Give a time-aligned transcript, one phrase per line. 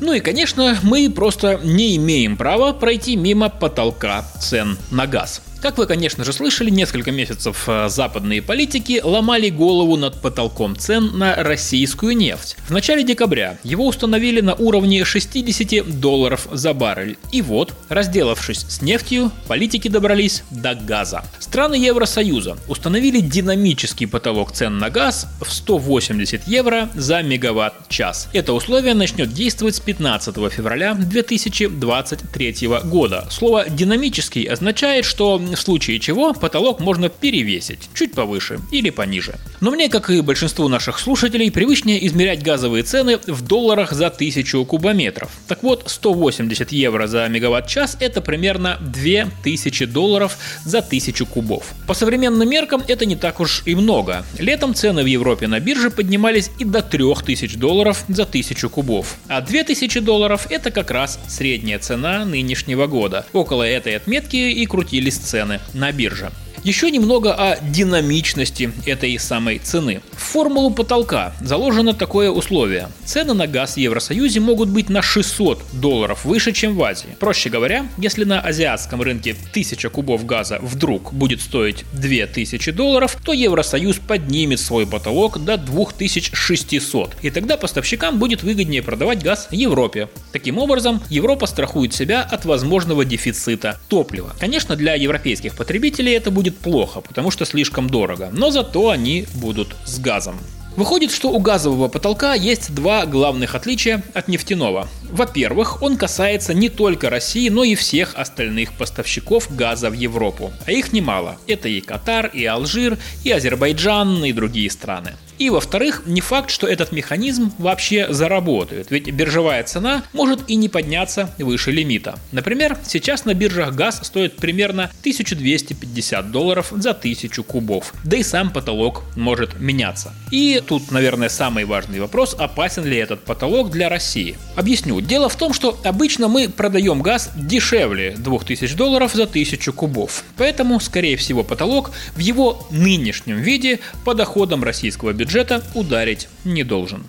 [0.00, 5.42] Ну и, конечно, мы просто не имеем права пройти мимо потолка цен на газ.
[5.60, 11.18] Как вы, конечно же, слышали, несколько месяцев э, западные политики ломали голову над потолком цен
[11.18, 12.56] на российскую нефть.
[12.68, 17.18] В начале декабря его установили на уровне 60 долларов за баррель.
[17.32, 21.24] И вот, разделавшись с нефтью, политики добрались до газа.
[21.40, 28.28] Страны Евросоюза установили динамический потолок цен на газ в 180 евро за мегаватт-час.
[28.32, 33.26] Это условие начнет действовать с 15 февраля 2023 года.
[33.28, 39.34] Слово «динамический» означает, что в случае чего потолок можно перевесить чуть повыше или пониже.
[39.60, 44.64] Но мне, как и большинству наших слушателей, привычнее измерять газовые цены в долларах за 1000
[44.64, 45.30] кубометров.
[45.48, 51.64] Так вот, 180 евро за мегаватт-час– это примерно 2000 долларов за 1000 кубов.
[51.86, 54.24] По современным меркам это не так уж и много.
[54.38, 59.16] Летом цены в Европе на бирже поднимались и до 3000 долларов за 1000 кубов.
[59.28, 63.26] А 2000 долларов– это как раз средняя цена нынешнего года.
[63.32, 66.32] Около этой отметки и крутились цены цены на бирже.
[66.64, 70.00] Еще немного о динамичности этой самой цены.
[70.12, 72.88] В формулу потолка заложено такое условие.
[73.04, 77.16] Цены на газ в Евросоюзе могут быть на 600 долларов выше, чем в Азии.
[77.18, 83.32] Проще говоря, если на азиатском рынке 1000 кубов газа вдруг будет стоить 2000 долларов, то
[83.32, 87.16] Евросоюз поднимет свой потолок до 2600.
[87.22, 90.08] И тогда поставщикам будет выгоднее продавать газ Европе.
[90.32, 94.34] Таким образом, Европа страхует себя от возможного дефицита топлива.
[94.38, 99.76] Конечно, для европейских потребителей это будет плохо, потому что слишком дорого, но зато они будут
[99.84, 100.38] с газом.
[100.78, 104.86] Выходит, что у газового потолка есть два главных отличия от нефтяного.
[105.10, 110.52] Во-первых, он касается не только России, но и всех остальных поставщиков газа в Европу.
[110.66, 111.36] А их немало.
[111.48, 115.14] Это и Катар, и Алжир, и Азербайджан, и другие страны.
[115.38, 120.68] И, во-вторых, не факт, что этот механизм вообще заработает, ведь биржевая цена может и не
[120.68, 122.18] подняться выше лимита.
[122.32, 128.50] Например, сейчас на биржах газ стоит примерно 1250 долларов за 1000 кубов, да и сам
[128.50, 130.12] потолок может меняться.
[130.30, 134.36] И тут, наверное, самый важный вопрос, опасен ли этот потолок для России.
[134.56, 135.00] Объясню.
[135.00, 140.24] Дело в том, что обычно мы продаем газ дешевле 2000 долларов за 1000 кубов.
[140.36, 147.04] Поэтому, скорее всего, потолок в его нынешнем виде по доходам российского бюджета ударить не должен.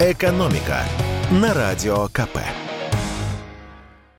[0.00, 0.82] Экономика
[1.30, 2.38] на радио КП.